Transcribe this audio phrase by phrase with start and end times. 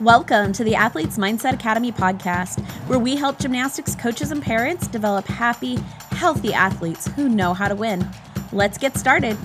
[0.00, 5.26] Welcome to the Athletes Mindset Academy podcast, where we help gymnastics coaches and parents develop
[5.26, 5.74] happy,
[6.12, 8.08] healthy athletes who know how to win.
[8.52, 9.36] Let's get started.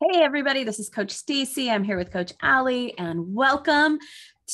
[0.00, 1.70] Hey, everybody, this is Coach Stacy.
[1.70, 3.98] I'm here with Coach Allie, and welcome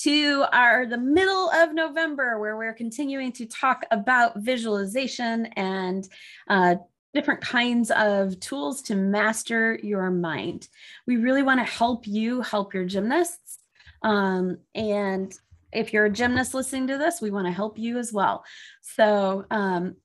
[0.02, 6.08] to our the middle of November, where we're continuing to talk about visualization and
[6.48, 6.74] uh,
[7.14, 10.68] different kinds of tools to master your mind.
[11.06, 13.58] We really want to help you help your gymnasts.
[14.02, 15.32] Um, and
[15.72, 18.44] if you're a gymnast listening to this, we want to help you as well.
[18.80, 19.96] So um,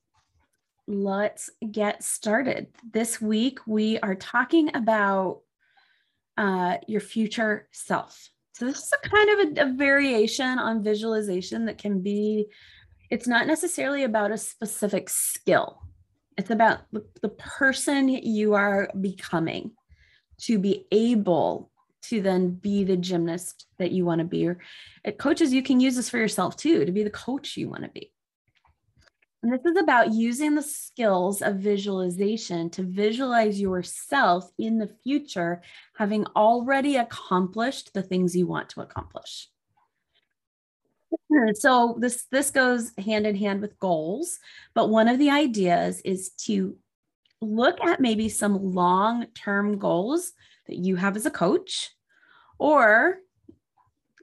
[0.86, 2.68] let's get started.
[2.92, 5.40] This week, we are talking about
[6.36, 8.28] uh, your future self.
[8.54, 12.46] So, this is a kind of a, a variation on visualization that can be,
[13.10, 15.80] it's not necessarily about a specific skill
[16.36, 19.72] it's about the person you are becoming
[20.42, 21.70] to be able
[22.02, 24.46] to then be the gymnast that you want to be.
[24.46, 24.58] Or
[25.06, 27.84] uh, coaches, you can use this for yourself too, to be the coach you want
[27.84, 28.12] to be.
[29.42, 35.62] And this is about using the skills of visualization to visualize yourself in the future,
[35.96, 39.48] having already accomplished the things you want to accomplish.
[41.54, 44.38] So this this goes hand in hand with goals,
[44.74, 46.76] but one of the ideas is to
[47.40, 50.32] look at maybe some long-term goals
[50.68, 51.90] that you have as a coach
[52.58, 53.18] or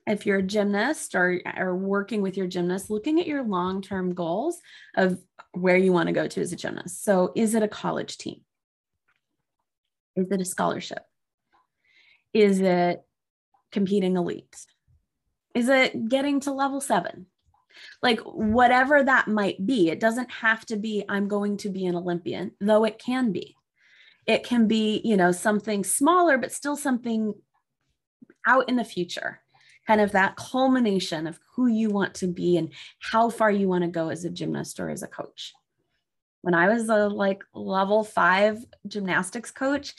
[0.07, 4.59] if you're a gymnast or, or working with your gymnast, looking at your long-term goals
[4.95, 5.19] of
[5.51, 7.03] where you want to go to as a gymnast.
[7.03, 8.41] So is it a college team?
[10.15, 11.03] Is it a scholarship?
[12.33, 13.01] Is it
[13.71, 14.55] competing elite?
[15.53, 17.27] Is it getting to level seven?
[18.01, 21.95] Like, whatever that might be, it doesn't have to be, I'm going to be an
[21.95, 23.55] Olympian, though it can be.
[24.27, 27.33] It can be, you know, something smaller, but still something
[28.45, 29.41] out in the future,
[29.87, 33.83] kind of that culmination of who you want to be and how far you want
[33.83, 35.53] to go as a gymnast or as a coach.
[36.41, 39.93] When I was a like level five gymnastics coach,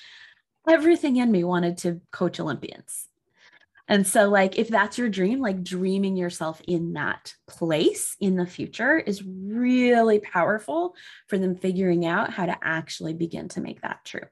[0.69, 3.09] everything in me wanted to coach Olympians
[3.89, 8.47] and so, like, if that's your dream, like dreaming yourself in that place in the
[8.47, 10.95] future is really powerful
[11.29, 14.27] for them figuring out how to actually begin to make that true.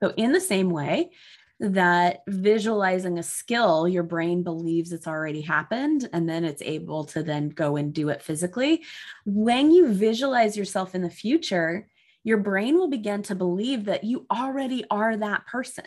[0.00, 1.10] So, in the same way
[1.58, 7.22] that visualizing a skill, your brain believes it's already happened, and then it's able to
[7.22, 8.84] then go and do it physically.
[9.24, 11.88] When you visualize yourself in the future,
[12.24, 15.84] your brain will begin to believe that you already are that person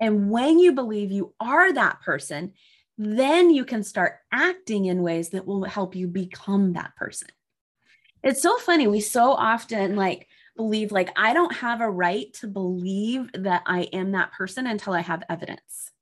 [0.00, 2.52] and when you believe you are that person,
[2.96, 7.28] then you can start acting in ways that will help you become that person.
[8.22, 8.88] It's so funny.
[8.88, 10.26] We so often like
[10.56, 14.92] believe like I don't have a right to believe that I am that person until
[14.92, 15.92] I have evidence.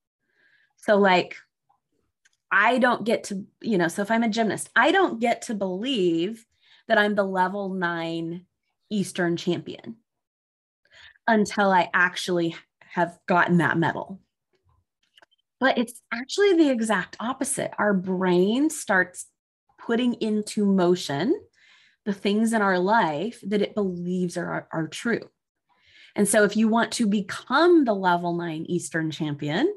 [0.78, 1.36] So like
[2.50, 5.54] I don't get to, you know, so if I'm a gymnast, I don't get to
[5.54, 6.46] believe
[6.88, 8.46] that I'm the level 9
[8.88, 9.96] Eastern champion
[11.26, 12.56] until I actually
[12.96, 14.18] have gotten that medal.
[15.60, 17.72] But it's actually the exact opposite.
[17.78, 19.26] Our brain starts
[19.78, 21.38] putting into motion
[22.06, 25.20] the things in our life that it believes are, are true.
[26.14, 29.70] And so, if you want to become the level nine Eastern champion,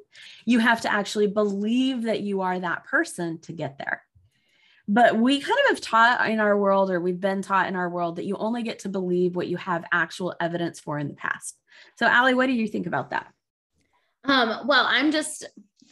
[0.46, 4.04] you have to actually believe that you are that person to get there.
[4.92, 7.88] But we kind of have taught in our world, or we've been taught in our
[7.88, 11.14] world, that you only get to believe what you have actual evidence for in the
[11.14, 11.56] past.
[11.98, 13.32] So, Allie, what do you think about that?
[14.24, 15.46] Um, well, I'm just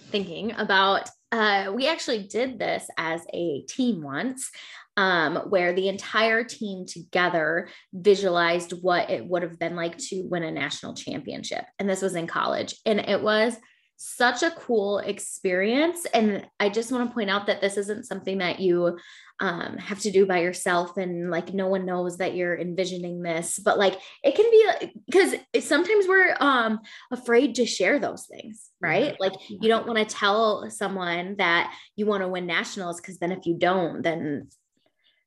[0.10, 4.50] thinking about uh, we actually did this as a team once
[4.98, 10.44] um, where the entire team together visualized what it would have been like to win
[10.44, 11.66] a national championship.
[11.78, 12.76] And this was in college.
[12.84, 13.56] And it was
[13.98, 16.06] such a cool experience.
[16.14, 18.98] And I just want to point out that this isn't something that you
[19.40, 23.60] um, have to do by yourself and like no one knows that you're envisioning this
[23.60, 26.80] but like it can be because sometimes we're um
[27.12, 32.08] afraid to share those things right like you don't want to tell someone that you
[32.08, 34.48] want to win nationals because then if you don't then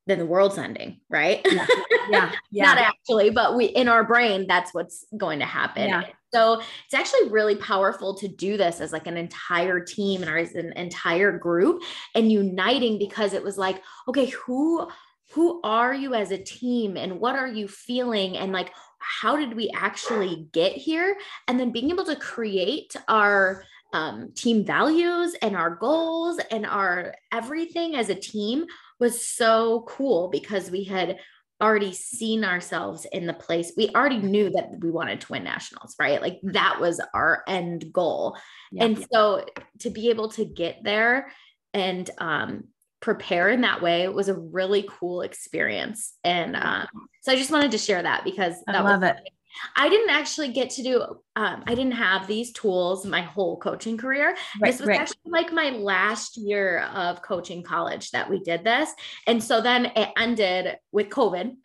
[0.07, 1.41] then the world's ending, right?
[1.45, 1.67] Yeah.
[2.11, 2.33] Yeah.
[2.51, 2.65] yeah.
[2.65, 5.89] Not actually, but we in our brain, that's what's going to happen.
[5.89, 6.03] Yeah.
[6.33, 10.55] So it's actually really powerful to do this as like an entire team and as
[10.55, 11.83] an entire group
[12.15, 14.89] and uniting because it was like, okay, who
[15.33, 19.55] who are you as a team and what are you feeling and like how did
[19.57, 21.17] we actually get here?
[21.49, 27.15] And then being able to create our um, team values and our goals and our
[27.33, 28.67] everything as a team
[29.01, 31.19] was so cool because we had
[31.61, 33.73] already seen ourselves in the place.
[33.77, 36.21] We already knew that we wanted to win nationals, right?
[36.21, 38.37] Like that was our end goal.
[38.73, 38.85] Yeah.
[38.85, 39.45] And so
[39.81, 41.33] to be able to get there
[41.75, 42.65] and um,
[43.01, 46.15] prepare in that way was a really cool experience.
[46.25, 46.87] And um,
[47.23, 49.17] so I just wanted to share that because that I love was, it.
[49.77, 51.03] I didn't actually get to do,
[51.37, 54.37] um, I didn't have these tools my whole coaching career.
[54.61, 55.01] Right, this was right.
[55.01, 58.91] actually like my last year of coaching college that we did this.
[59.27, 61.57] And so then it ended with COVID.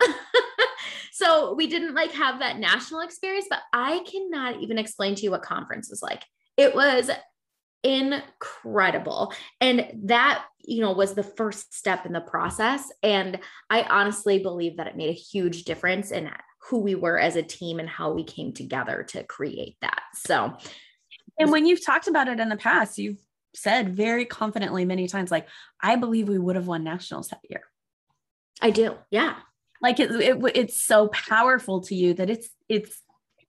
[1.12, 5.30] so we didn't like have that national experience, but I cannot even explain to you
[5.30, 6.22] what conference is like.
[6.56, 7.10] It was
[7.82, 9.32] incredible.
[9.60, 12.90] And that, you know, was the first step in the process.
[13.02, 13.38] And
[13.70, 16.26] I honestly believe that it made a huge difference in
[16.68, 20.02] who we were as a team and how we came together to create that.
[20.14, 20.56] So,
[21.38, 23.18] and when you've talked about it in the past, you've
[23.54, 25.48] said very confidently many times, like,
[25.80, 27.62] I believe we would have won nationals that year.
[28.60, 28.96] I do.
[29.10, 29.36] Yeah.
[29.80, 33.00] Like it, it it's so powerful to you that it's, it's,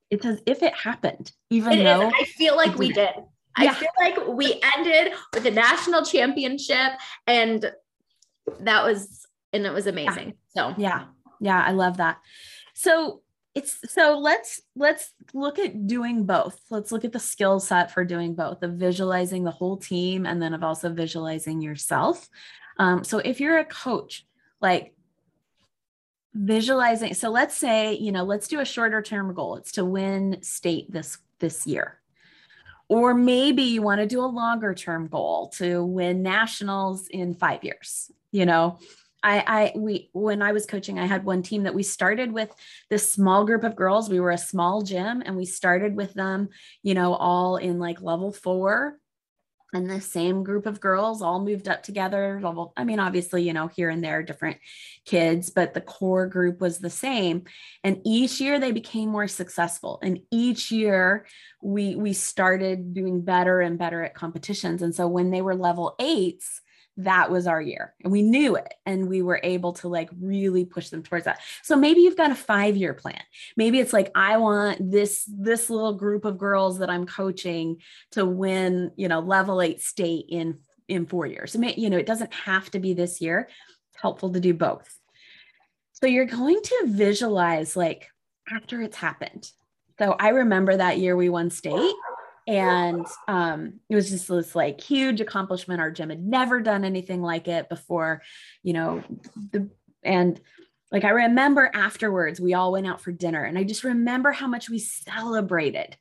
[0.10, 2.14] it's as if it happened, even it though is.
[2.20, 3.10] I feel like we did.
[3.60, 3.72] Yeah.
[3.72, 6.92] I feel like we ended with a national championship
[7.26, 7.72] and
[8.60, 10.36] that was, and it was amazing.
[10.56, 10.74] Yeah.
[10.74, 11.06] So, yeah.
[11.40, 11.64] Yeah.
[11.66, 12.20] I love that.
[12.78, 13.22] So
[13.56, 16.60] it's so let's let's look at doing both.
[16.70, 20.42] Let's look at the skill set for doing both of visualizing the whole team and
[20.42, 22.30] then of also visualizing yourself.
[22.78, 24.26] Um, so if you're a coach,
[24.62, 24.94] like
[26.34, 30.38] visualizing so let's say you know let's do a shorter term goal it's to win
[30.44, 32.00] state this this year
[32.90, 37.64] or maybe you want to do a longer term goal to win nationals in five
[37.64, 38.80] years, you know.
[39.24, 42.54] I, I we when I was coaching, I had one team that we started with
[42.90, 44.10] this small group of girls.
[44.10, 46.50] We were a small gym and we started with them,
[46.84, 49.00] you know, all in like level four
[49.74, 52.40] and the same group of girls all moved up together.
[52.42, 54.58] Level, I mean, obviously, you know, here and there, different
[55.06, 57.44] kids, but the core group was the same.
[57.84, 60.00] And each year they became more successful.
[60.02, 61.26] And each year
[61.62, 64.82] we we started doing better and better at competitions.
[64.82, 66.62] And so when they were level eights,
[66.98, 70.66] that was our year and we knew it and we were able to like really
[70.66, 71.40] push them towards that.
[71.62, 73.22] So maybe you've got a five year plan.
[73.56, 77.78] Maybe it's like i want this this little group of girls that i'm coaching
[78.12, 81.56] to win you know level eight state in in four years.
[81.56, 83.48] You know it doesn't have to be this year.
[83.92, 84.98] It's helpful to do both.
[85.94, 88.08] So you're going to visualize like
[88.52, 89.52] after it's happened.
[90.00, 91.94] So i remember that year we won state
[92.48, 95.82] and um, it was just this like huge accomplishment.
[95.82, 98.22] Our gym had never done anything like it before
[98.64, 99.04] you know
[99.52, 99.70] the
[100.04, 100.40] and
[100.92, 104.48] like i remember afterwards we all went out for dinner and i just remember how
[104.48, 105.98] much we celebrated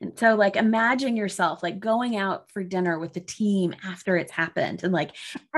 [0.00, 4.30] and so, like, imagine yourself like going out for dinner with the team after it's
[4.30, 5.10] happened and like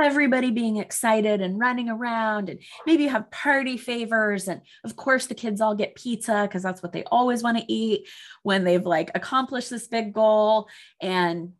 [0.02, 2.48] everybody being excited and running around.
[2.48, 4.48] And maybe you have party favors.
[4.48, 7.70] And of course, the kids all get pizza because that's what they always want to
[7.70, 8.08] eat
[8.42, 10.68] when they've like accomplished this big goal.
[11.02, 11.52] And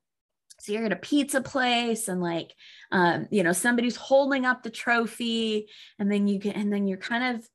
[0.61, 2.55] so you're at a pizza place and like,
[2.93, 5.69] um, you know, somebody's holding up the trophy
[5.99, 7.47] and then you get, and then you're kind of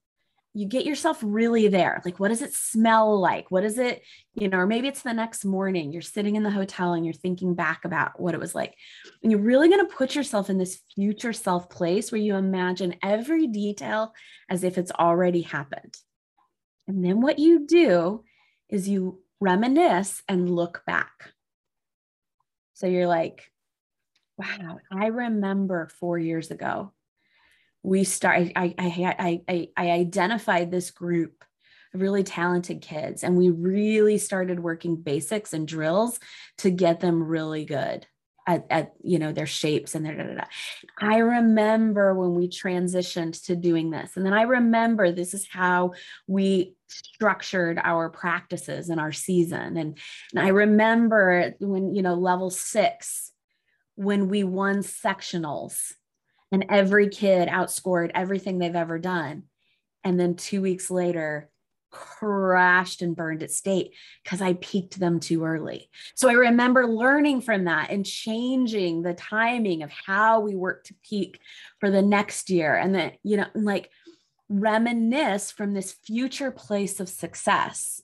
[0.56, 2.02] you get yourself really there.
[2.06, 3.52] Like, what does it smell like?
[3.52, 4.04] What is it,
[4.36, 7.14] you know, or maybe it's the next morning, you're sitting in the hotel and you're
[7.14, 8.74] thinking back about what it was like.
[9.22, 12.96] And you're really going to put yourself in this future self place where you imagine
[13.04, 14.14] every detail
[14.50, 15.98] as if it's already happened.
[16.88, 18.24] And then what you do
[18.70, 21.34] is you reminisce and look back.
[22.76, 23.52] So you're like,
[24.38, 26.94] wow, I remember four years ago
[27.86, 31.44] we start I, I i i identified this group
[31.94, 36.20] of really talented kids and we really started working basics and drills
[36.58, 38.08] to get them really good
[38.48, 40.44] at, at you know their shapes and their da, da, da.
[41.00, 45.94] i remember when we transitioned to doing this and then i remember this is how
[46.28, 49.98] we structured our practices and our season and,
[50.34, 53.32] and i remember when you know level six
[53.96, 55.94] when we won sectionals
[56.56, 59.44] and every kid outscored everything they've ever done.
[60.06, 61.50] And then two weeks later,
[61.92, 63.92] crashed and burned at state
[64.24, 65.90] because I peaked them too early.
[66.14, 70.96] So I remember learning from that and changing the timing of how we work to
[71.04, 71.42] peak
[71.82, 72.74] for the next year.
[72.74, 73.90] And then, you know, like
[74.48, 78.02] reminisce from this future place of success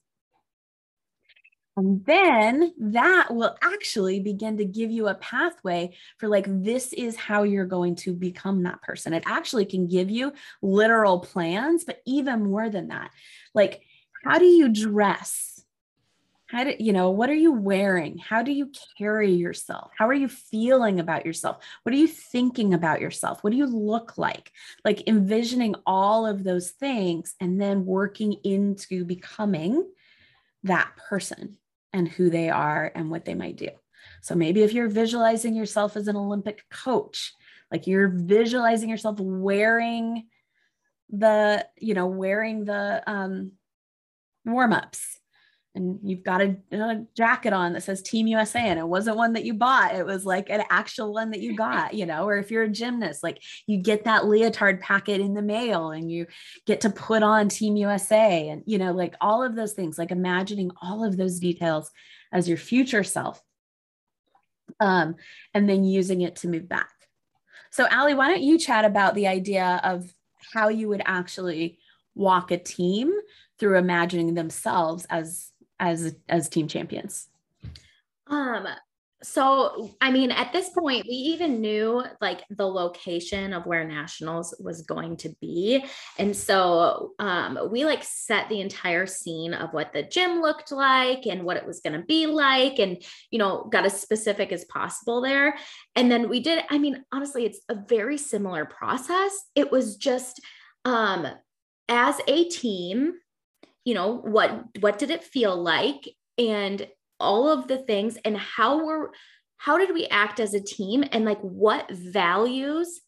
[1.81, 7.15] and then that will actually begin to give you a pathway for like, this is
[7.15, 9.13] how you're going to become that person.
[9.13, 13.09] It actually can give you literal plans, but even more than that,
[13.55, 13.81] like,
[14.23, 15.47] how do you dress?
[16.45, 18.17] how do you know what are you wearing?
[18.17, 19.91] How do you carry yourself?
[19.97, 21.63] How are you feeling about yourself?
[21.83, 23.41] What are you thinking about yourself?
[23.41, 24.51] What do you look like?
[24.83, 29.89] Like envisioning all of those things and then working into becoming
[30.63, 31.57] that person
[31.93, 33.69] and who they are and what they might do.
[34.21, 37.33] So maybe if you're visualizing yourself as an olympic coach
[37.71, 40.27] like you're visualizing yourself wearing
[41.09, 43.53] the you know wearing the um
[44.45, 45.19] warm-ups
[45.73, 49.33] and you've got a, a, jacket on that says team usa and it wasn't one
[49.33, 49.95] that you bought.
[49.95, 52.69] It was like an actual one that you got you know or if you're a
[52.69, 56.27] gymnast like you get that leotard packet in the mail and you
[56.65, 60.11] get to put on team usa and you know like all of those things like
[60.11, 61.91] imagining all of those details
[62.31, 63.41] as your future self
[64.79, 65.15] um,
[65.53, 66.89] and then using it to move back.
[67.71, 70.13] So ali why don't you chat about the idea of
[70.53, 71.79] how you would actually
[72.15, 73.13] walk a team
[73.59, 75.50] through imagining themselves as
[75.81, 77.27] as as team champions?
[78.27, 78.65] Um
[79.23, 84.55] so I mean at this point we even knew like the location of where nationals
[84.59, 85.83] was going to be.
[86.17, 91.27] And so um we like set the entire scene of what the gym looked like
[91.27, 94.65] and what it was going to be like and you know got as specific as
[94.65, 95.55] possible there.
[95.95, 99.31] And then we did I mean honestly it's a very similar process.
[99.55, 100.41] It was just
[100.85, 101.27] um
[101.89, 103.13] as a team
[103.85, 106.09] you know what what did it feel like?
[106.37, 106.87] And
[107.19, 109.11] all of the things and how were
[109.57, 111.03] how did we act as a team?
[111.11, 113.01] And like what values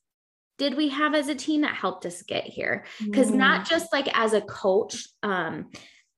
[0.59, 2.85] did we have as a team that helped us get here?
[3.03, 3.35] Because mm.
[3.35, 5.71] not just like as a coach um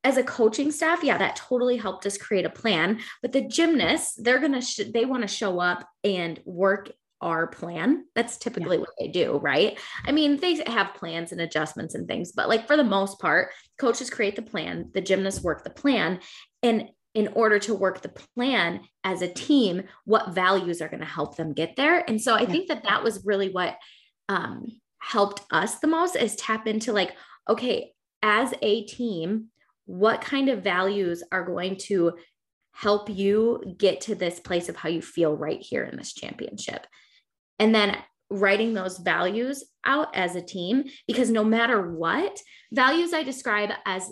[0.03, 2.99] as a coaching staff yeah that totally helped us create a plan.
[3.21, 6.91] But the gymnasts they're gonna sh- they want to show up and work
[7.25, 8.05] our plan.
[8.13, 8.81] That's typically yeah.
[8.81, 9.77] what they do, right?
[10.05, 13.49] I mean, they have plans and adjustments and things, but like for the most part,
[13.79, 16.19] coaches create the plan, the gymnasts work the plan.
[16.61, 21.05] And in order to work the plan as a team, what values are going to
[21.05, 22.07] help them get there?
[22.07, 22.49] And so I yeah.
[22.49, 23.75] think that that was really what
[24.29, 24.67] um,
[24.99, 27.15] helped us the most is tap into like,
[27.49, 29.47] okay, as a team,
[29.85, 32.13] what kind of values are going to
[32.71, 36.85] help you get to this place of how you feel right here in this championship?
[37.59, 37.97] And then
[38.29, 42.39] writing those values out as a team because no matter what
[42.71, 44.09] values i describe as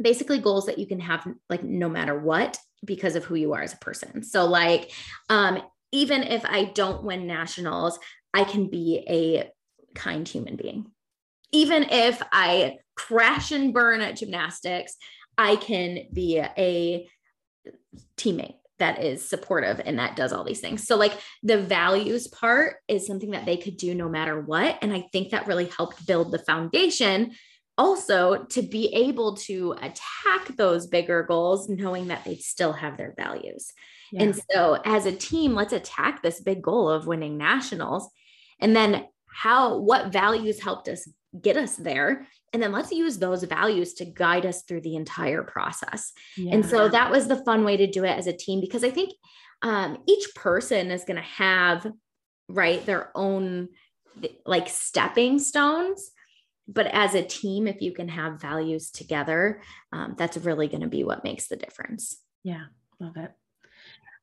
[0.00, 3.62] basically goals that you can have like no matter what because of who you are
[3.62, 4.22] as a person.
[4.22, 4.92] So like
[5.28, 7.98] um even if i don't win nationals
[8.32, 9.50] i can be a
[9.94, 10.86] kind human being.
[11.52, 14.96] Even if i crash and burn at gymnastics
[15.38, 17.08] i can be a
[18.16, 20.84] teammate that is supportive and that does all these things.
[20.84, 24.78] So, like the values part is something that they could do no matter what.
[24.82, 27.32] And I think that really helped build the foundation
[27.76, 33.14] also to be able to attack those bigger goals, knowing that they still have their
[33.16, 33.72] values.
[34.12, 34.24] Yeah.
[34.24, 38.08] And so, as a team, let's attack this big goal of winning nationals.
[38.60, 41.08] And then, how, what values helped us
[41.40, 42.28] get us there?
[42.54, 46.12] And then let's use those values to guide us through the entire process.
[46.36, 46.54] Yeah.
[46.54, 48.90] And so that was the fun way to do it as a team because I
[48.90, 49.12] think
[49.62, 51.84] um, each person is going to have,
[52.48, 53.70] right, their own
[54.46, 56.12] like stepping stones.
[56.68, 59.60] But as a team, if you can have values together,
[59.92, 62.18] um, that's really going to be what makes the difference.
[62.44, 62.66] Yeah,
[63.00, 63.32] love it.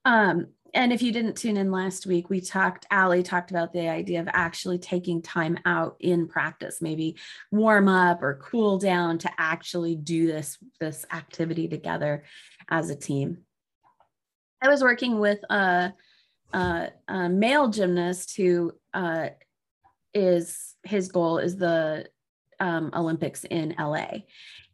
[0.05, 3.89] Um, and if you didn't tune in last week, we talked, Ali talked about the
[3.89, 7.17] idea of actually taking time out in practice, maybe
[7.51, 12.23] warm up or cool down to actually do this, this activity together
[12.69, 13.39] as a team.
[14.61, 15.93] I was working with a,
[16.53, 19.29] a, a male gymnast who uh,
[20.13, 22.07] is his goal is the
[22.59, 24.19] um, Olympics in LA.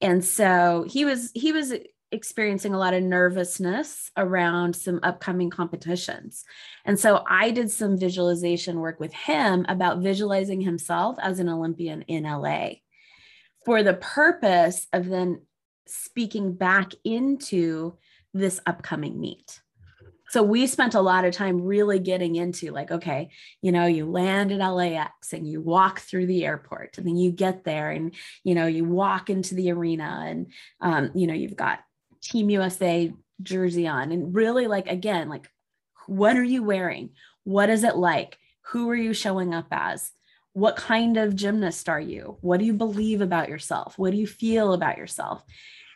[0.01, 1.73] And so he was he was
[2.11, 6.45] experiencing a lot of nervousness around some upcoming competitions.
[6.85, 12.03] And so I did some visualization work with him about visualizing himself as an Olympian
[12.03, 12.69] in LA
[13.65, 15.41] for the purpose of then
[15.85, 17.97] speaking back into
[18.33, 19.61] this upcoming meet.
[20.29, 23.29] So we spent a lot of time really getting into like, okay,
[23.61, 27.31] you know, you land at LAX and you walk through the airport and then you
[27.31, 31.55] get there and, you know, you walk into the arena and, um, you know, you've
[31.55, 31.79] got
[32.21, 35.47] Team USA jersey on and really like again like
[36.07, 37.11] what are you wearing?
[37.43, 38.39] What is it like?
[38.71, 40.11] Who are you showing up as?
[40.53, 42.37] What kind of gymnast are you?
[42.41, 43.97] What do you believe about yourself?
[43.97, 45.43] What do you feel about yourself?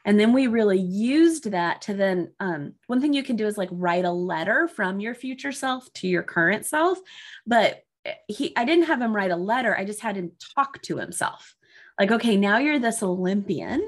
[0.05, 3.57] And then we really used that to then, um, one thing you can do is
[3.57, 6.99] like write a letter from your future self to your current self.
[7.45, 9.77] But eh, he, I didn't have him write a letter.
[9.77, 11.55] I just had him talk to himself.
[11.99, 13.87] Like, okay, now you're this Olympian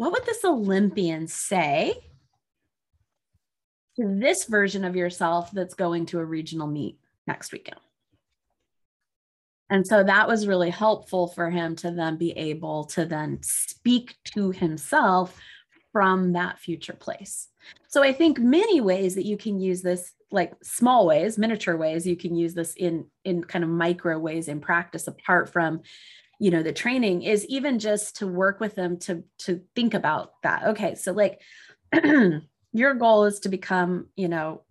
[0.00, 1.92] what would this Olympian say
[3.96, 7.80] to this version of yourself that's going to a regional meet next weekend.
[9.68, 14.16] And so that was really helpful for him to then be able to then speak
[14.34, 15.38] to himself
[15.92, 17.48] from that future place.
[17.88, 22.06] So I think many ways that you can use this like small ways, miniature ways
[22.06, 25.82] you can use this in in kind of micro ways in practice apart from
[26.40, 30.32] you know the training is even just to work with them to to think about
[30.42, 30.64] that.
[30.68, 31.40] Okay, so like
[32.72, 34.62] your goal is to become, you know,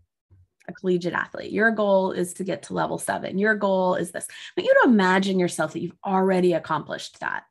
[0.68, 1.52] a collegiate athlete.
[1.52, 3.38] Your goal is to get to level 7.
[3.38, 4.28] Your goal is this.
[4.56, 7.44] But you to imagine yourself that you've already accomplished that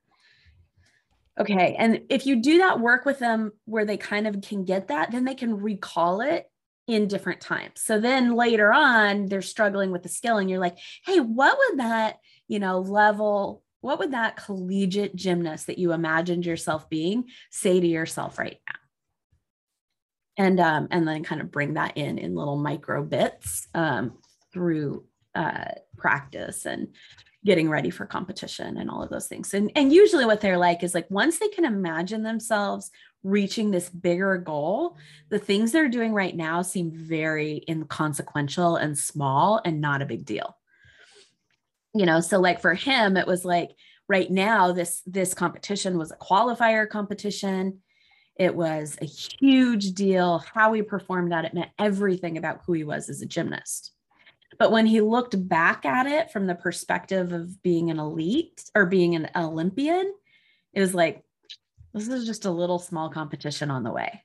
[1.38, 1.76] Okay.
[1.78, 5.12] And if you do that work with them where they kind of can get that,
[5.12, 6.50] then they can recall it
[6.88, 7.75] in different times.
[7.76, 11.80] So then later on, they're struggling with the skill, and you're like, hey, what would
[11.80, 12.16] that,
[12.48, 17.87] you know, level, what would that collegiate gymnast that you imagined yourself being say to
[17.87, 20.44] yourself right now?
[20.44, 24.18] And um, and then kind of bring that in in little micro bits um,
[24.52, 25.04] through
[25.35, 26.88] uh, practice and
[27.44, 29.54] getting ready for competition and all of those things.
[29.54, 32.90] And, and usually what they're like is like once they can imagine themselves
[33.23, 34.97] reaching this bigger goal,
[35.28, 40.25] the things they're doing right now seem very inconsequential and small and not a big
[40.25, 40.56] deal.
[41.95, 43.71] You know, so like for him, it was like
[44.09, 47.80] right now, this this competition was a qualifier competition.
[48.37, 50.38] It was a huge deal.
[50.54, 53.92] How he performed at it meant everything about who he was as a gymnast.
[54.59, 58.87] But when he looked back at it from the perspective of being an elite or
[58.87, 60.12] being an Olympian,
[60.73, 61.23] it was like,
[61.95, 64.23] this is just a little small competition on the way.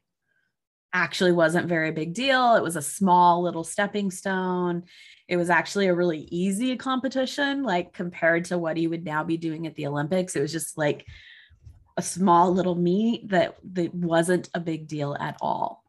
[0.96, 2.56] Actually, wasn't very big deal.
[2.56, 4.84] It was a small little stepping stone.
[5.28, 9.38] It was actually a really easy competition, like compared to what he would now be
[9.38, 10.36] doing at the Olympics.
[10.36, 11.08] It was just like
[11.98, 15.84] a small little meet that, that wasn't a big deal at all.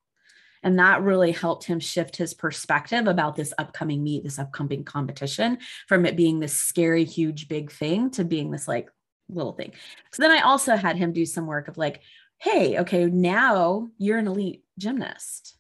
[0.63, 5.59] And that really helped him shift his perspective about this upcoming meet, this upcoming competition,
[5.87, 8.89] from it being this scary, huge, big thing to being this like
[9.29, 9.73] little thing.
[10.13, 12.01] So then I also had him do some work of like,
[12.39, 15.57] hey, okay, now you're an elite gymnast.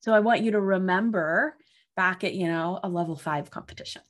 [0.00, 1.56] So I want you to remember
[1.96, 4.02] back at, you know, a level five competition.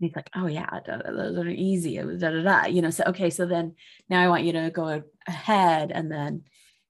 [0.00, 2.02] And he's like, oh yeah, those are easy.
[2.02, 2.66] Was da da da.
[2.66, 3.74] You know, so okay, so then
[4.08, 6.44] now I want you to go ahead and then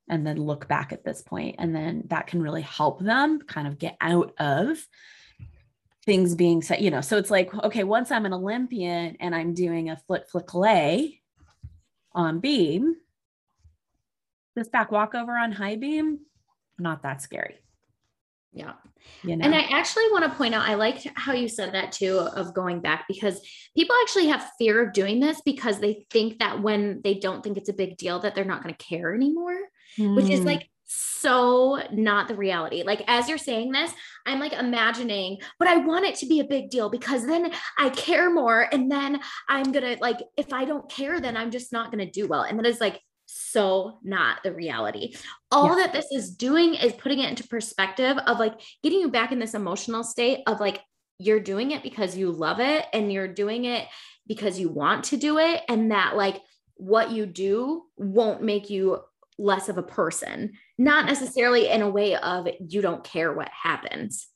[0.09, 3.67] and then look back at this point and then that can really help them kind
[3.67, 4.79] of get out of
[6.05, 9.55] things being said you know so it's like okay once i'm an olympian and i'm
[9.55, 11.21] doing a flick flick lay
[12.13, 12.95] on beam
[14.55, 16.21] this back walkover on high beam
[16.79, 17.57] not that scary
[18.55, 18.75] yeah.
[19.23, 19.45] You know?
[19.45, 22.55] And I actually want to point out, I liked how you said that too, of
[22.55, 23.41] going back, because
[23.77, 27.59] people actually have fear of doing this because they think that when they don't think
[27.59, 29.59] it's a big deal, that they're not going to care anymore,
[29.99, 30.15] mm.
[30.17, 30.47] which is hmm.
[30.47, 32.83] like so not the reality.
[32.83, 33.93] Like, as you're saying this,
[34.27, 37.89] I'm like imagining, but I want it to be a big deal because then I
[37.91, 38.69] care more.
[38.71, 42.05] And then I'm going to, like, if I don't care, then I'm just not going
[42.05, 42.43] to do well.
[42.43, 43.01] And that is like,
[43.55, 45.15] so not the reality.
[45.53, 45.87] All yeah.
[45.87, 49.39] that this is doing is putting it into perspective of like getting you back in
[49.39, 50.81] this emotional state of like
[51.21, 53.87] you're doing it because you love it and you're doing it
[54.27, 56.43] because you want to do it and that like
[56.75, 58.99] what you do won't make you
[59.39, 64.29] less of a person not necessarily in a way of you don't care what happens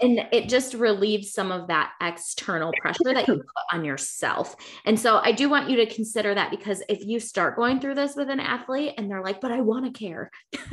[0.00, 4.56] and it just relieves some of that external pressure that you put on yourself.
[4.84, 7.94] And so I do want you to consider that because if you start going through
[7.94, 10.30] this with an athlete and they're like, but I want to care.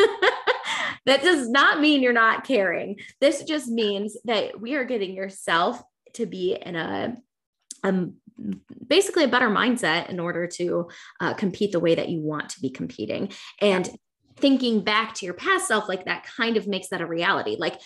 [1.05, 2.99] that does not mean you're not caring.
[3.19, 5.81] This just means that we are getting yourself
[6.13, 7.17] to be in a
[7.83, 8.15] um,
[8.88, 12.60] basically a better mindset in order to uh, compete the way that you want to
[12.60, 13.32] be competing.
[13.62, 13.89] And
[14.38, 17.56] thinking back to your past self like that kind of makes that a reality.
[17.58, 17.79] Like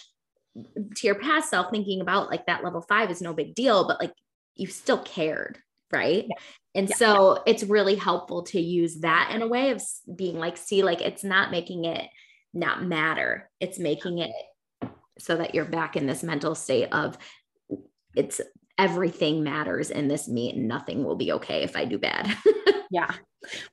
[0.96, 4.00] to your past self thinking about like that level five is no big deal, but
[4.00, 4.14] like
[4.56, 5.60] you still cared.
[5.92, 6.26] Right.
[6.28, 6.36] Yeah.
[6.76, 6.96] And yeah.
[6.96, 9.82] so it's really helpful to use that in a way of
[10.14, 12.10] being like, see, like it's not making it
[12.54, 13.50] not matter.
[13.60, 14.32] It's making it
[15.20, 17.18] so that you're back in this mental state of
[18.16, 18.42] it's
[18.78, 22.36] everything matters in this meet and nothing will be okay if I do bad.
[22.92, 23.12] yeah.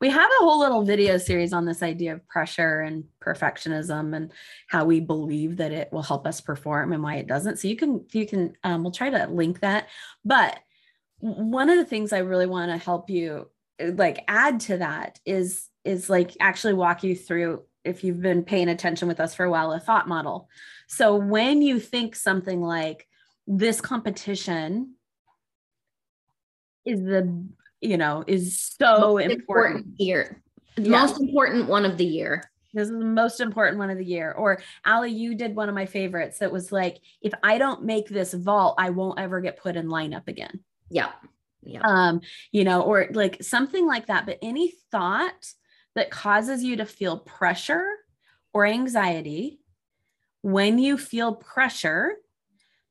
[0.00, 4.32] We have a whole little video series on this idea of pressure and perfectionism and
[4.68, 7.58] how we believe that it will help us perform and why it doesn't.
[7.58, 9.88] So you can, you can, um, we'll try to link that.
[10.24, 10.58] But
[11.18, 15.68] one of the things I really want to help you like add to that is,
[15.84, 19.50] is like actually walk you through if you've been paying attention with us for a
[19.50, 20.48] while, a thought model.
[20.88, 23.06] So when you think something like
[23.46, 24.94] this competition
[26.84, 27.46] is the
[27.80, 29.40] you know is so important.
[29.40, 30.42] important year
[30.76, 30.90] yeah.
[30.90, 32.42] most important one of the year
[32.74, 34.32] this is the most important one of the year.
[34.32, 38.08] Or Ali, you did one of my favorites that was like, if I don't make
[38.08, 40.60] this vault, I won't ever get put in lineup again.
[40.90, 41.12] Yeah.
[41.62, 41.80] Yeah.
[41.82, 44.26] Um, you know, or like something like that.
[44.26, 45.52] But any thought
[45.94, 47.88] that causes you to feel pressure
[48.52, 49.60] or anxiety,
[50.42, 52.16] when you feel pressure,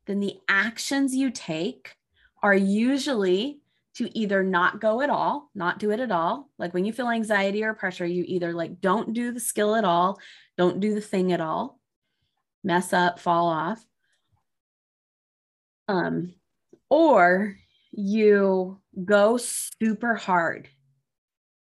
[0.06, 1.96] then the actions you take
[2.42, 3.62] are usually
[3.96, 6.50] to either not go at all, not do it at all.
[6.58, 9.86] Like when you feel anxiety or pressure, you either like don't do the skill at
[9.86, 10.20] all,
[10.58, 11.80] don't do the thing at all,
[12.64, 13.84] mess up, fall off.
[15.88, 16.34] Um,
[16.90, 17.58] or
[17.92, 20.70] you go super hard.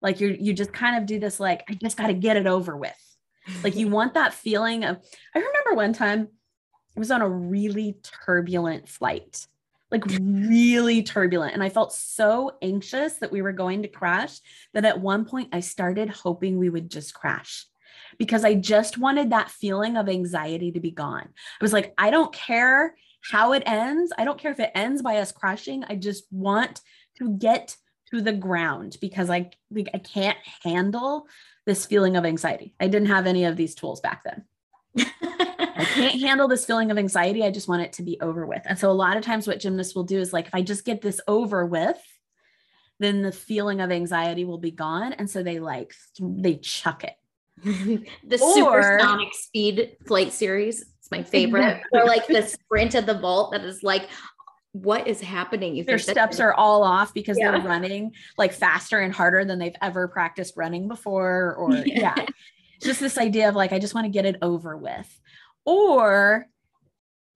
[0.03, 2.47] Like you're you just kind of do this like I just got to get it
[2.47, 2.97] over with.
[3.63, 4.99] Like you want that feeling of
[5.35, 6.29] I remember one time
[6.97, 9.47] was on a really turbulent flight
[9.91, 11.55] like really turbulent.
[11.55, 14.41] And I felt so anxious that we were going to crash
[14.75, 17.67] that at one point I started hoping we would just crash
[18.19, 21.29] because I just wanted that feeling of anxiety to be gone.
[21.29, 22.95] I was like, I don't care
[23.31, 24.13] how it ends.
[24.17, 25.85] I don't care if it ends by us crashing.
[25.85, 26.81] I just want
[27.19, 27.77] to get
[28.11, 31.27] to the ground because I like I can't handle
[31.67, 32.75] this feeling of anxiety.
[32.81, 35.07] I didn't have any of these tools back then.
[35.91, 37.45] I can't handle this feeling of anxiety.
[37.45, 38.63] I just want it to be over with.
[38.67, 40.85] And so a lot of times what gymnasts will do is like, if I just
[40.85, 41.99] get this over with,
[42.99, 45.13] then the feeling of anxiety will be gone.
[45.15, 47.15] And so they like, they chuck it.
[47.65, 50.83] the or, supersonic speed flight series.
[50.99, 51.83] It's my favorite.
[51.93, 54.09] Or like the sprint of the vault that is like,
[54.73, 55.75] what is happening?
[55.75, 57.51] You Their steps are all off because yeah.
[57.51, 61.55] they're running like faster and harder than they've ever practiced running before.
[61.57, 62.15] Or yeah.
[62.17, 62.27] yeah.
[62.81, 65.21] Just this idea of like, I just want to get it over with.
[65.71, 66.49] Or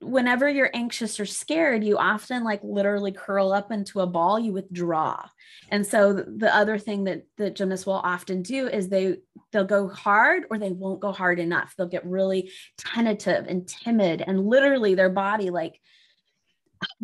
[0.01, 4.53] whenever you're anxious or scared, you often like literally curl up into a ball, you
[4.53, 5.25] withdraw.
[5.71, 9.19] And so the other thing that the gymnasts will often do is they
[9.53, 11.75] they'll go hard or they won't go hard enough.
[11.79, 15.81] They'll get really tentative and timid and literally their body like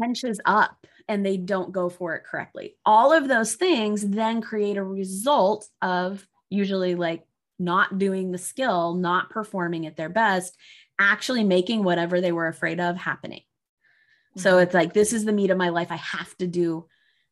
[0.01, 2.77] hunches up and they don't go for it correctly.
[2.85, 7.23] All of those things then create a result of usually like
[7.61, 10.57] not doing the skill, not performing at their best,
[11.00, 13.40] actually making whatever they were afraid of happening.
[13.40, 14.40] Mm-hmm.
[14.40, 15.90] So it's like, this is the meet of my life.
[15.90, 16.86] I have to do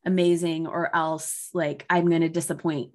[0.05, 2.91] amazing or else like I'm going to disappoint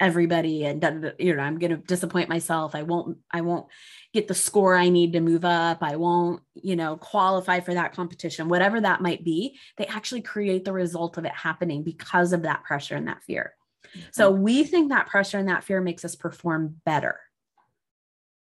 [0.00, 2.74] everybody and you know I'm going to disappoint myself.
[2.74, 3.66] I won't I won't
[4.12, 5.78] get the score I need to move up.
[5.82, 8.48] I won't, you know, qualify for that competition.
[8.48, 12.64] Whatever that might be, they actually create the result of it happening because of that
[12.64, 13.54] pressure and that fear.
[13.88, 14.08] Mm-hmm.
[14.12, 17.20] So we think that pressure and that fear makes us perform better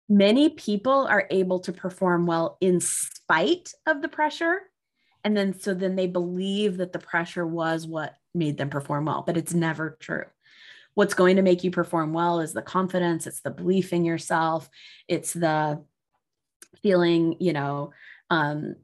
[0.09, 4.61] many people are able to perform well in spite of the pressure.
[5.25, 9.23] And then so then they believe that the pressure was what made them perform well
[9.27, 10.25] but it's never true.
[10.95, 14.69] What's going to make you perform well is the confidence it's the belief in yourself
[15.07, 15.83] it's the
[16.83, 17.93] feeling you know
[18.31, 18.77] um,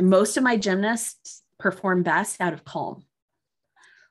[0.00, 3.04] most of my gymnasts perform best out of calm.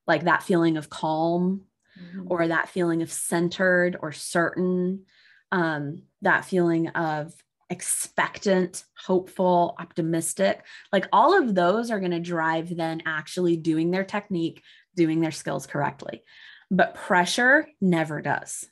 [0.05, 1.61] Like that feeling of calm
[1.99, 2.27] mm-hmm.
[2.27, 5.05] or that feeling of centered or certain
[5.51, 7.33] um, that feeling of
[7.69, 10.63] expectant, hopeful, optimistic.
[10.91, 14.63] Like all of those are going to drive then actually doing their technique,
[14.95, 16.23] doing their skills correctly.
[16.71, 18.65] But pressure never does.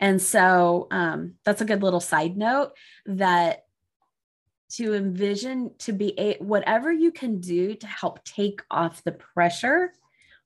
[0.00, 2.72] And so um, that's a good little side note
[3.06, 3.64] that
[4.70, 9.92] to envision to be a whatever you can do to help take off the pressure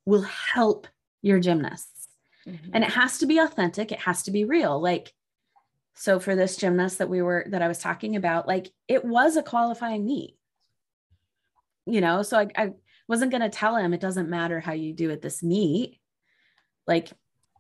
[0.05, 0.87] will help
[1.23, 2.09] your gymnasts.
[2.47, 2.71] Mm-hmm.
[2.73, 4.81] And it has to be authentic, it has to be real.
[4.81, 5.13] Like
[5.95, 9.37] so for this gymnast that we were that I was talking about, like it was
[9.37, 10.37] a qualifying meet.
[11.87, 12.73] You know, so I, I
[13.09, 15.99] wasn't going to tell him it doesn't matter how you do at this meet.
[16.87, 17.11] Like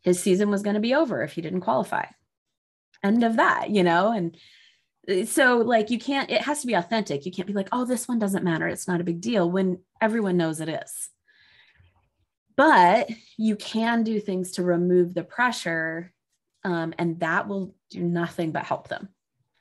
[0.02, 2.06] his season was going to be over if he didn't qualify.
[3.02, 4.36] End of that, you know, and
[5.08, 7.26] uh, so like you can't it has to be authentic.
[7.26, 8.68] You can't be like, "Oh, this one doesn't matter.
[8.68, 11.10] It's not a big deal" when everyone knows it is.
[12.56, 16.12] But you can do things to remove the pressure
[16.64, 19.08] um, and that will do nothing but help them.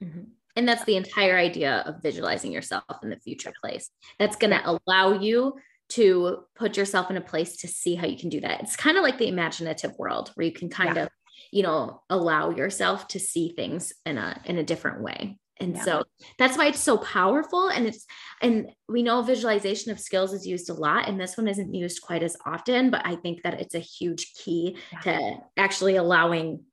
[0.04, 0.24] Mm-hmm.
[0.56, 3.90] And that's the entire idea of visualizing yourself in the future place.
[4.20, 5.56] That's going to allow you
[5.90, 8.62] to put yourself in a place to see how you can do that.
[8.62, 11.04] It's kind of like the imaginative world where you can kind yeah.
[11.04, 11.10] of,
[11.52, 15.38] you know, allow yourself to see things in a in a different way.
[15.60, 15.84] And yeah.
[15.84, 16.04] so
[16.40, 17.68] that's why it's so powerful.
[17.68, 18.06] And it's,
[18.42, 22.02] and we know visualization of skills is used a lot, and this one isn't used
[22.02, 25.00] quite as often, but I think that it's a huge key yeah.
[25.02, 26.64] to actually allowing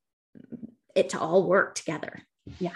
[0.94, 2.22] it to all work together.
[2.58, 2.74] Yeah.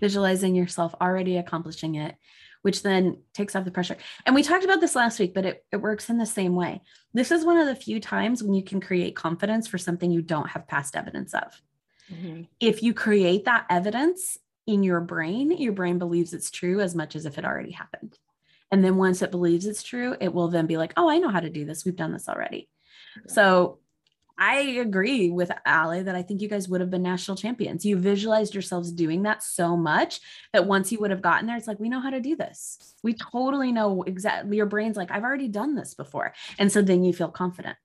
[0.00, 2.16] Visualizing yourself already accomplishing it,
[2.62, 3.96] which then takes off the pressure.
[4.26, 6.82] And we talked about this last week, but it, it works in the same way.
[7.12, 10.22] This is one of the few times when you can create confidence for something you
[10.22, 11.60] don't have past evidence of.
[12.12, 12.42] Mm-hmm.
[12.60, 14.36] If you create that evidence
[14.66, 18.18] in your brain, your brain believes it's true as much as if it already happened.
[18.70, 21.28] And then once it believes it's true, it will then be like, oh, I know
[21.28, 21.84] how to do this.
[21.84, 22.68] We've done this already.
[23.28, 23.78] So
[24.36, 27.84] I agree with Ali that I think you guys would have been national champions.
[27.84, 30.20] You visualized yourselves doing that so much
[30.52, 32.94] that once you would have gotten there, it's like, we know how to do this.
[33.04, 34.56] We totally know exactly.
[34.56, 36.34] Your brain's like, I've already done this before.
[36.58, 37.76] And so then you feel confident.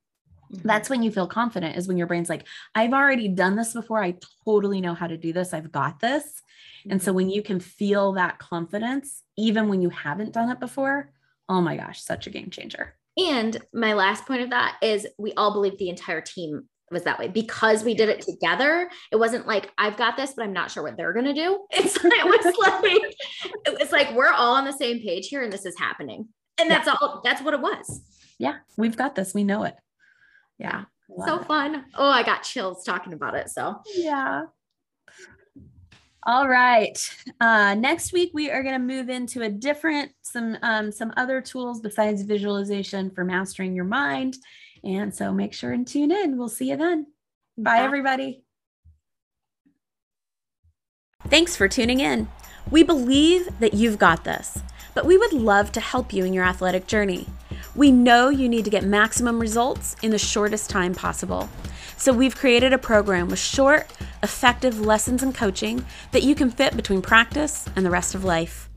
[0.52, 0.68] Mm-hmm.
[0.68, 4.02] That's when you feel confident, is when your brain's like, I've already done this before.
[4.04, 5.54] I totally know how to do this.
[5.54, 6.24] I've got this.
[6.24, 6.92] Mm-hmm.
[6.92, 7.16] And so mm-hmm.
[7.18, 11.12] when you can feel that confidence, even when you haven't done it before,
[11.48, 12.96] oh my gosh, such a game changer.
[13.18, 17.20] And my last point of that is we all believe the entire team was that
[17.20, 18.90] way because we did it together.
[19.12, 21.66] It wasn't like I've got this, but I'm not sure what they're gonna do.
[21.72, 23.16] It's it was like
[23.66, 26.28] it was like we're all on the same page here, and this is happening.
[26.60, 26.96] And that's yeah.
[27.02, 27.22] all.
[27.24, 28.02] That's what it was.
[28.38, 29.34] Yeah, we've got this.
[29.34, 29.76] We know it.
[30.58, 30.86] Yeah,
[31.26, 31.46] so it.
[31.46, 31.86] fun.
[31.96, 33.50] Oh, I got chills talking about it.
[33.50, 34.44] So yeah.
[36.24, 36.98] All right.
[37.40, 41.42] Uh, next week we are going to move into a different some um, some other
[41.42, 44.38] tools besides visualization for mastering your mind.
[44.84, 46.38] And so make sure and tune in.
[46.38, 47.08] We'll see you then.
[47.58, 47.84] Bye, Bye.
[47.84, 48.44] everybody.
[51.28, 52.28] Thanks for tuning in.
[52.72, 54.60] We believe that you've got this,
[54.94, 57.28] but we would love to help you in your athletic journey.
[57.76, 61.50] We know you need to get maximum results in the shortest time possible.
[61.98, 63.92] So we've created a program with short,
[64.24, 68.70] effective lessons and coaching that you can fit between practice and the rest of life.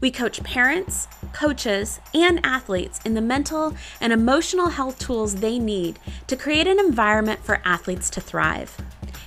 [0.00, 5.98] We coach parents, coaches, and athletes in the mental and emotional health tools they need
[6.26, 8.76] to create an environment for athletes to thrive.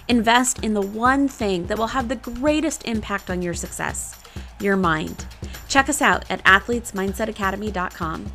[0.08, 4.16] Invest in the one thing that will have the greatest impact on your success
[4.60, 5.26] your mind.
[5.68, 8.32] Check us out at athletesmindsetacademy.com.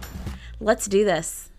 [0.65, 1.52] Let's do this.